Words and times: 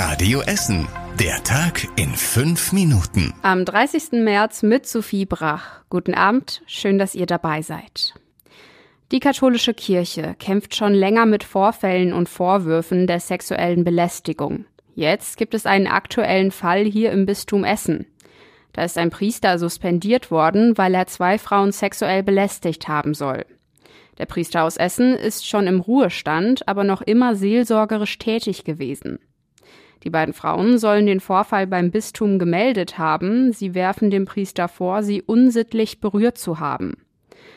Radio 0.00 0.42
Essen. 0.42 0.86
Der 1.18 1.42
Tag 1.42 1.88
in 1.96 2.14
fünf 2.14 2.72
Minuten. 2.72 3.34
Am 3.42 3.64
30. 3.64 4.12
März 4.12 4.62
mit 4.62 4.86
Sophie 4.86 5.26
Brach. 5.26 5.80
Guten 5.90 6.14
Abend, 6.14 6.62
schön, 6.66 6.98
dass 6.98 7.16
ihr 7.16 7.26
dabei 7.26 7.62
seid. 7.62 8.14
Die 9.10 9.18
katholische 9.18 9.74
Kirche 9.74 10.36
kämpft 10.38 10.76
schon 10.76 10.94
länger 10.94 11.26
mit 11.26 11.42
Vorfällen 11.42 12.12
und 12.12 12.28
Vorwürfen 12.28 13.08
der 13.08 13.18
sexuellen 13.18 13.82
Belästigung. 13.82 14.66
Jetzt 14.94 15.36
gibt 15.36 15.52
es 15.52 15.66
einen 15.66 15.88
aktuellen 15.88 16.52
Fall 16.52 16.84
hier 16.84 17.10
im 17.10 17.26
Bistum 17.26 17.64
Essen. 17.64 18.06
Da 18.74 18.84
ist 18.84 18.98
ein 18.98 19.10
Priester 19.10 19.58
suspendiert 19.58 20.30
worden, 20.30 20.78
weil 20.78 20.94
er 20.94 21.08
zwei 21.08 21.38
Frauen 21.38 21.72
sexuell 21.72 22.22
belästigt 22.22 22.86
haben 22.86 23.14
soll. 23.14 23.44
Der 24.18 24.26
Priester 24.26 24.62
aus 24.62 24.76
Essen 24.76 25.16
ist 25.16 25.44
schon 25.44 25.66
im 25.66 25.80
Ruhestand, 25.80 26.68
aber 26.68 26.84
noch 26.84 27.02
immer 27.02 27.34
seelsorgerisch 27.34 28.16
tätig 28.18 28.62
gewesen. 28.62 29.18
Die 30.04 30.10
beiden 30.10 30.34
Frauen 30.34 30.78
sollen 30.78 31.06
den 31.06 31.20
Vorfall 31.20 31.66
beim 31.66 31.90
Bistum 31.90 32.38
gemeldet 32.38 32.98
haben. 32.98 33.52
Sie 33.52 33.74
werfen 33.74 34.10
dem 34.10 34.24
Priester 34.24 34.68
vor, 34.68 35.02
sie 35.02 35.22
unsittlich 35.22 36.00
berührt 36.00 36.38
zu 36.38 36.60
haben. 36.60 36.94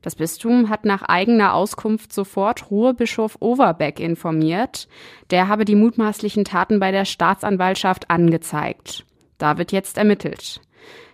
Das 0.00 0.16
Bistum 0.16 0.68
hat 0.68 0.84
nach 0.84 1.02
eigener 1.02 1.54
Auskunft 1.54 2.12
sofort 2.12 2.70
Ruhrbischof 2.70 3.36
Overbeck 3.40 4.00
informiert. 4.00 4.88
Der 5.30 5.48
habe 5.48 5.64
die 5.64 5.76
mutmaßlichen 5.76 6.44
Taten 6.44 6.80
bei 6.80 6.90
der 6.90 7.04
Staatsanwaltschaft 7.04 8.10
angezeigt. 8.10 9.04
Da 9.38 9.58
wird 9.58 9.70
jetzt 9.70 9.98
ermittelt. 9.98 10.60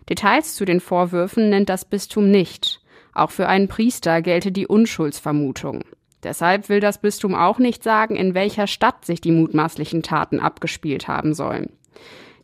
Details 0.09 0.55
zu 0.55 0.65
den 0.65 0.80
Vorwürfen 0.80 1.51
nennt 1.51 1.69
das 1.69 1.85
Bistum 1.85 2.30
nicht. 2.30 2.80
Auch 3.12 3.30
für 3.30 3.48
einen 3.48 3.69
Priester 3.69 4.23
gelte 4.23 4.52
die 4.52 4.66
Unschuldsvermutung. 4.66 5.82
Deshalb 6.23 6.69
will 6.69 6.81
das 6.81 6.99
Bistum 7.01 7.35
auch 7.35 7.59
nicht 7.59 7.83
sagen, 7.83 8.17
in 8.17 8.35
welcher 8.35 8.67
Stadt 8.67 9.05
sich 9.05 9.21
die 9.21 9.31
mutmaßlichen 9.31 10.03
Taten 10.03 10.41
abgespielt 10.41 11.07
haben 11.07 11.35
sollen. 11.35 11.71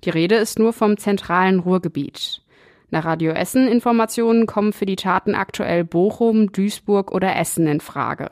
Die 0.05 0.11
Rede 0.11 0.37
ist 0.37 0.59
nur 0.59 0.73
vom 0.73 0.97
zentralen 0.97 1.61
Ruhrgebiet. 1.61 2.43
Nach 2.91 3.05
Radio 3.05 3.33
Essen 3.33 3.67
Informationen 3.67 4.47
kommen 4.47 4.73
für 4.73 4.87
die 4.87 4.97
Taten 4.97 5.35
aktuell 5.35 5.85
Bochum, 5.85 6.53
Duisburg 6.53 7.11
oder 7.11 7.35
Essen 7.35 7.67
in 7.67 7.81
Frage. 7.81 8.31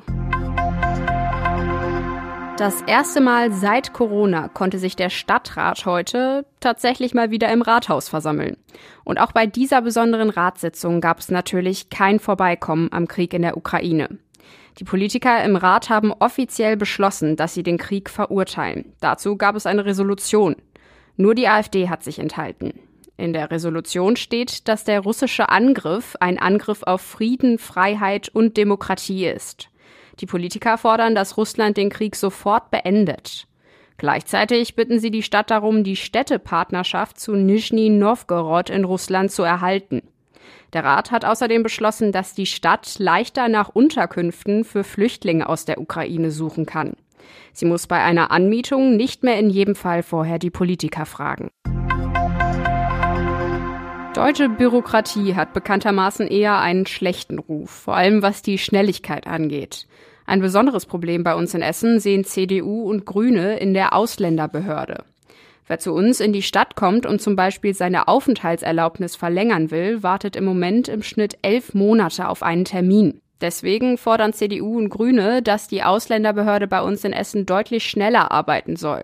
Das 2.59 2.83
erste 2.83 3.21
Mal 3.21 3.51
seit 3.51 3.93
Corona 3.93 4.47
konnte 4.47 4.79
sich 4.79 4.95
der 4.95 5.11
Stadtrat 5.11 5.85
heute 5.85 6.47
tatsächlich 6.61 7.13
mal 7.15 7.33
wieder 7.33 7.51
im 7.51 7.63
Rathaus 7.63 8.09
versammeln. 8.09 8.57
Und 9.03 9.19
auch 9.19 9.33
bei 9.33 9.47
dieser 9.47 9.83
besonderen 9.83 10.31
Ratssitzung 10.31 11.01
gab 11.01 11.19
es 11.19 11.31
natürlich 11.31 11.91
kein 11.91 12.21
Vorbeikommen 12.21 12.89
am 12.93 13.09
Krieg 13.09 13.35
in 13.35 13.43
der 13.43 13.57
Ukraine. 13.57 14.19
Die 14.79 14.85
Politiker 14.85 15.45
im 15.45 15.57
Rat 15.57 15.91
haben 15.91 16.13
offiziell 16.13 16.77
beschlossen, 16.77 17.37
dass 17.37 17.55
sie 17.55 17.63
den 17.63 17.79
Krieg 17.79 18.09
verurteilen. 18.09 18.93
Dazu 19.01 19.37
gab 19.37 19.55
es 19.55 19.67
eine 19.67 19.85
Resolution. 19.85 20.57
Nur 21.17 21.35
die 21.35 21.49
AfD 21.49 21.89
hat 21.89 22.03
sich 22.03 22.19
enthalten. 22.19 22.73
In 23.19 23.33
der 23.33 23.51
Resolution 23.51 24.17
steht, 24.17 24.67
dass 24.69 24.85
der 24.85 25.01
russische 25.01 25.51
Angriff 25.51 26.17
ein 26.21 26.39
Angriff 26.39 26.83
auf 26.83 27.03
Frieden, 27.03 27.59
Freiheit 27.59 28.31
und 28.31 28.57
Demokratie 28.57 29.27
ist. 29.27 29.69
Die 30.21 30.27
Politiker 30.27 30.79
fordern, 30.79 31.15
dass 31.15 31.37
Russland 31.37 31.77
den 31.77 31.91
Krieg 31.91 32.17
sofort 32.17 32.71
beendet. 32.71 33.47
Gleichzeitig 33.99 34.75
bitten 34.75 34.99
sie 34.99 35.11
die 35.11 35.23
Stadt 35.23 35.51
darum, 35.51 35.85
die 35.85 35.97
Städtepartnerschaft 35.97 37.21
zu 37.21 37.35
Nischni 37.35 37.91
Novgorod 37.91 38.71
in 38.71 38.85
Russland 38.85 39.31
zu 39.31 39.43
erhalten. 39.43 40.03
Der 40.73 40.85
Rat 40.85 41.11
hat 41.11 41.25
außerdem 41.25 41.63
beschlossen, 41.63 42.13
dass 42.13 42.35
die 42.35 42.47
Stadt 42.47 42.99
leichter 42.99 43.49
nach 43.49 43.69
Unterkünften 43.69 44.65
für 44.65 44.85
Flüchtlinge 44.85 45.49
aus 45.49 45.65
der 45.65 45.81
Ukraine 45.81 46.31
suchen 46.31 46.67
kann. 46.67 46.95
Sie 47.53 47.67
muss 47.67 47.87
bei 47.87 48.03
einer 48.03 48.31
Anmietung 48.31 48.97
nicht 48.97 49.23
mehr 49.23 49.39
in 49.39 49.51
jedem 49.51 49.75
Fall 49.75 50.03
vorher 50.03 50.39
die 50.39 50.51
Politiker 50.51 51.07
fragen. 51.07 51.51
Deutsche 54.15 54.49
Bürokratie 54.51 55.35
hat 55.35 55.55
bekanntermaßen 55.55 56.29
eher 56.29 56.59
einen 56.59 56.87
schlechten 56.87 57.39
Ruf, 57.39 57.71
vor 57.71 57.97
allem 57.97 58.23
was 58.23 58.43
die 58.43 58.59
Schnelligkeit 58.59 59.27
angeht. 59.27 59.87
Ein 60.27 60.41
besonderes 60.41 60.87
Problem 60.87 61.25
bei 61.25 61.35
uns 61.35 61.55
in 61.55 61.63
Essen 61.63 61.99
sehen 61.99 62.25
CDU 62.25 62.89
und 62.89 63.07
Grüne 63.07 63.59
in 63.59 63.75
der 63.75 63.95
Ausländerbehörde. 63.95 65.05
Wer 65.67 65.79
zu 65.79 65.93
uns 65.93 66.21
in 66.21 66.33
die 66.33 66.43
Stadt 66.43 66.75
kommt 66.75 67.07
und 67.07 67.21
zum 67.21 67.37
Beispiel 67.37 67.75
seine 67.75 68.09
Aufenthaltserlaubnis 68.09 69.17
verlängern 69.17 69.71
will, 69.71 70.03
wartet 70.03 70.37
im 70.37 70.45
Moment 70.45 70.89
im 70.89 71.03
Schnitt 71.03 71.39
elf 71.43 71.73
Monate 71.75 72.29
auf 72.29 72.43
einen 72.43 72.65
Termin. 72.65 73.21
Deswegen 73.41 73.99
fordern 73.99 74.33
CDU 74.33 74.79
und 74.79 74.89
Grüne, 74.89 75.43
dass 75.43 75.69
die 75.69 75.83
Ausländerbehörde 75.83 76.69
bei 76.69 76.81
uns 76.81 77.05
in 77.05 77.13
Essen 77.13 77.47
deutlich 77.47 77.85
schneller 77.85 78.31
arbeiten 78.31 78.77
soll. 78.77 79.03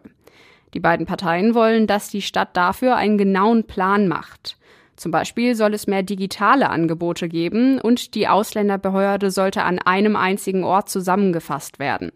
Die 0.75 0.81
beiden 0.81 1.07
Parteien 1.07 1.55
wollen, 1.55 1.87
dass 1.87 2.11
die 2.11 2.23
Stadt 2.23 2.57
dafür 2.57 2.97
einen 2.97 3.19
genauen 3.19 3.65
Plan 3.65 4.07
macht. 4.07 4.57
Zum 4.97 5.13
Beispiel 5.13 5.55
soll 5.55 5.75
es 5.75 5.87
mehr 5.87 6.03
digitale 6.03 6.71
Angebote 6.71 7.29
geben 7.29 7.81
und 7.81 8.15
die 8.15 8.29
Ausländerbehörde 8.29 9.31
sollte 9.31 9.63
an 9.63 9.79
einem 9.79 10.17
einzigen 10.17 10.65
Ort 10.65 10.89
zusammengefasst 10.89 11.79
werden. 11.79 12.11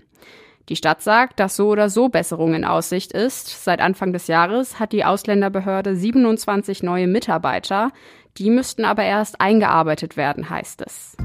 Die 0.69 0.77
Stadt 0.77 1.03
sagt, 1.03 1.41
dass 1.41 1.57
so 1.57 1.69
oder 1.69 1.91
so 1.91 2.09
Besserung 2.09 2.55
in 2.55 2.65
Aussicht 2.65 3.13
ist. 3.13 3.65
Seit 3.65 3.81
Anfang 3.81 4.13
des 4.13 4.29
Jahres 4.29 4.79
hat 4.79 4.93
die 4.93 5.05
Ausländerbehörde 5.05 5.97
27 5.97 6.83
neue 6.83 7.09
Mitarbeiter. 7.09 7.91
Die 8.39 8.49
müssten 8.49 8.85
aber 8.85 9.03
erst 9.03 9.41
eingearbeitet 9.41 10.17
werden, 10.17 10.49
heißt 10.49 10.83
es. 10.83 11.17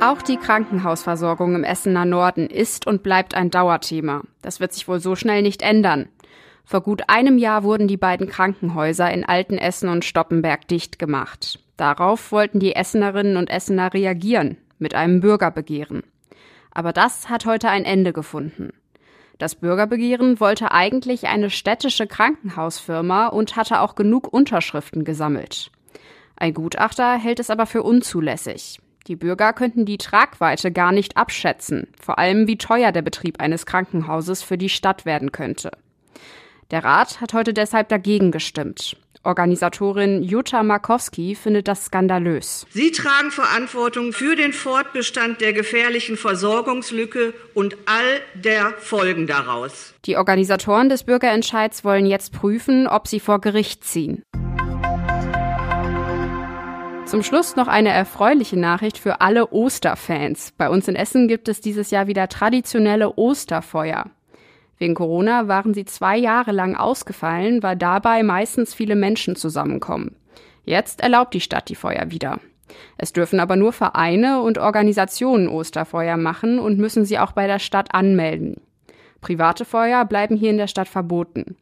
Auch 0.00 0.20
die 0.20 0.36
Krankenhausversorgung 0.36 1.54
im 1.54 1.64
Essener 1.64 2.04
Norden 2.04 2.48
ist 2.48 2.86
und 2.86 3.02
bleibt 3.02 3.34
ein 3.34 3.50
Dauerthema. 3.50 4.20
Das 4.42 4.60
wird 4.60 4.74
sich 4.74 4.86
wohl 4.86 5.00
so 5.00 5.16
schnell 5.16 5.40
nicht 5.40 5.62
ändern. 5.62 6.08
Vor 6.66 6.82
gut 6.82 7.04
einem 7.08 7.38
Jahr 7.38 7.62
wurden 7.62 7.88
die 7.88 7.96
beiden 7.96 8.28
Krankenhäuser 8.28 9.10
in 9.10 9.24
Altenessen 9.24 9.88
und 9.88 10.04
Stoppenberg 10.04 10.68
dicht 10.68 10.98
gemacht. 10.98 11.58
Darauf 11.78 12.32
wollten 12.32 12.60
die 12.60 12.76
Essenerinnen 12.76 13.38
und 13.38 13.48
Essener 13.48 13.94
reagieren 13.94 14.58
mit 14.78 14.94
einem 14.94 15.20
Bürgerbegehren. 15.20 16.02
Aber 16.74 16.92
das 16.92 17.28
hat 17.28 17.46
heute 17.46 17.70
ein 17.70 17.84
Ende 17.84 18.12
gefunden. 18.12 18.72
Das 19.38 19.56
Bürgerbegehren 19.56 20.38
wollte 20.38 20.72
eigentlich 20.72 21.26
eine 21.26 21.50
städtische 21.50 22.06
Krankenhausfirma 22.06 23.28
und 23.28 23.56
hatte 23.56 23.80
auch 23.80 23.94
genug 23.94 24.32
Unterschriften 24.32 25.04
gesammelt. 25.04 25.70
Ein 26.36 26.54
Gutachter 26.54 27.16
hält 27.16 27.40
es 27.40 27.50
aber 27.50 27.66
für 27.66 27.82
unzulässig. 27.82 28.80
Die 29.06 29.16
Bürger 29.16 29.52
könnten 29.52 29.84
die 29.84 29.98
Tragweite 29.98 30.72
gar 30.72 30.92
nicht 30.92 31.16
abschätzen, 31.16 31.88
vor 32.00 32.18
allem 32.18 32.46
wie 32.46 32.58
teuer 32.58 32.90
der 32.90 33.02
Betrieb 33.02 33.40
eines 33.40 33.66
Krankenhauses 33.66 34.42
für 34.42 34.56
die 34.56 34.68
Stadt 34.70 35.04
werden 35.04 35.30
könnte. 35.30 35.72
Der 36.70 36.82
Rat 36.84 37.20
hat 37.20 37.34
heute 37.34 37.52
deshalb 37.52 37.88
dagegen 37.88 38.30
gestimmt. 38.30 38.96
Organisatorin 39.24 40.22
Jutta 40.22 40.62
Markowski 40.62 41.34
findet 41.34 41.68
das 41.68 41.86
skandalös. 41.86 42.66
Sie 42.70 42.92
tragen 42.92 43.30
Verantwortung 43.30 44.12
für 44.12 44.36
den 44.36 44.52
Fortbestand 44.52 45.40
der 45.40 45.52
gefährlichen 45.52 46.16
Versorgungslücke 46.16 47.34
und 47.54 47.76
all 47.86 48.20
der 48.34 48.74
Folgen 48.78 49.26
daraus. 49.26 49.94
Die 50.04 50.16
Organisatoren 50.16 50.88
des 50.88 51.04
Bürgerentscheids 51.04 51.84
wollen 51.84 52.06
jetzt 52.06 52.32
prüfen, 52.32 52.86
ob 52.86 53.08
sie 53.08 53.20
vor 53.20 53.40
Gericht 53.40 53.84
ziehen. 53.84 54.22
Zum 57.06 57.22
Schluss 57.22 57.54
noch 57.54 57.68
eine 57.68 57.90
erfreuliche 57.90 58.58
Nachricht 58.58 58.98
für 58.98 59.20
alle 59.20 59.52
Osterfans. 59.52 60.52
Bei 60.56 60.68
uns 60.68 60.88
in 60.88 60.96
Essen 60.96 61.28
gibt 61.28 61.48
es 61.48 61.60
dieses 61.60 61.90
Jahr 61.90 62.06
wieder 62.06 62.28
traditionelle 62.28 63.16
Osterfeuer. 63.16 64.06
Wegen 64.78 64.94
Corona 64.94 65.48
waren 65.48 65.74
sie 65.74 65.84
zwei 65.84 66.16
Jahre 66.16 66.52
lang 66.52 66.74
ausgefallen, 66.76 67.62
weil 67.62 67.76
dabei 67.76 68.22
meistens 68.22 68.74
viele 68.74 68.96
Menschen 68.96 69.36
zusammenkommen. 69.36 70.16
Jetzt 70.64 71.00
erlaubt 71.00 71.34
die 71.34 71.40
Stadt 71.40 71.68
die 71.68 71.74
Feuer 71.74 72.10
wieder. 72.10 72.40
Es 72.96 73.12
dürfen 73.12 73.40
aber 73.40 73.56
nur 73.56 73.72
Vereine 73.72 74.40
und 74.40 74.58
Organisationen 74.58 75.48
Osterfeuer 75.48 76.16
machen 76.16 76.58
und 76.58 76.78
müssen 76.78 77.04
sie 77.04 77.18
auch 77.18 77.32
bei 77.32 77.46
der 77.46 77.58
Stadt 77.58 77.94
anmelden. 77.94 78.60
Private 79.20 79.64
Feuer 79.64 80.04
bleiben 80.04 80.36
hier 80.36 80.50
in 80.50 80.58
der 80.58 80.66
Stadt 80.66 80.88
verboten. 80.88 81.56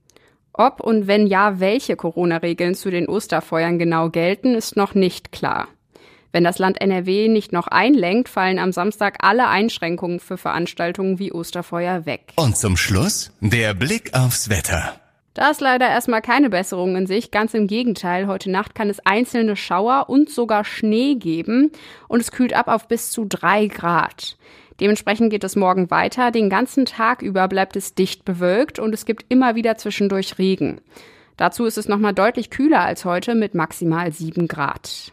Ob 0.53 0.81
und 0.81 1.07
wenn 1.07 1.27
ja, 1.27 1.61
welche 1.61 1.97
Corona-Regeln 1.97 2.75
zu 2.75 2.91
den 2.91 3.09
Osterfeuern 3.09 3.79
genau 3.79 4.11
gelten, 4.11 4.55
ist 4.55 4.77
noch 4.77 4.95
nicht 4.95 5.33
klar. 5.33 5.69
Wenn 6.33 6.45
das 6.45 6.59
Land 6.59 6.81
NRW 6.81 7.29
nicht 7.29 7.53
noch 7.53 7.67
einlenkt, 7.69 8.31
fallen 8.31 8.59
am 8.59 8.73
Samstag 8.73 9.19
alle 9.21 9.49
Einschränkungen 9.49 10.19
für 10.19 10.39
Veranstaltungen 10.39 11.19
wie 11.19 11.31
Osterfeuer 11.31 12.07
weg. 12.07 12.33
Und 12.37 12.57
zum 12.57 12.79
Schluss 12.79 13.33
der 13.41 13.75
Blick 13.75 14.15
aufs 14.15 14.49
Wetter. 14.49 14.95
Da 15.35 15.51
ist 15.51 15.61
leider 15.61 15.89
erstmal 15.89 16.23
keine 16.23 16.51
Besserung 16.51 16.97
in 16.97 17.07
sich. 17.07 17.31
Ganz 17.31 17.53
im 17.53 17.67
Gegenteil. 17.67 18.27
Heute 18.27 18.51
Nacht 18.51 18.75
kann 18.75 18.89
es 18.89 19.05
einzelne 19.05 19.57
Schauer 19.57 20.07
und 20.09 20.31
sogar 20.31 20.65
Schnee 20.65 21.15
geben 21.15 21.71
und 22.09 22.21
es 22.21 22.33
kühlt 22.33 22.55
ab 22.55 22.69
auf 22.69 22.89
bis 22.89 23.11
zu 23.11 23.27
drei 23.27 23.67
Grad. 23.67 24.37
Dementsprechend 24.81 25.31
geht 25.31 25.45
es 25.45 25.55
morgen 25.55 25.91
weiter. 25.91 26.31
Den 26.31 26.51
ganzen 26.51 26.87
Tag 26.87 27.23
über 27.23 27.47
bleibt 27.49 27.77
es 27.77 27.95
dicht 27.95 28.25
bewölkt 28.25 28.79
und 28.79 28.95
es 28.95 29.05
gibt 29.05 29.27
immer 29.29 29.55
wieder 29.55 29.77
zwischendurch 29.77 30.39
Regen. 30.39 30.81
Dazu 31.37 31.65
ist 31.67 31.79
es 31.79 31.89
nochmal 31.89 32.15
deutlich 32.15 32.51
kühler 32.51 32.81
als 32.81 33.05
heute 33.05 33.35
mit 33.35 33.55
maximal 33.55 34.13
sieben 34.13 34.49
Grad. 34.49 35.13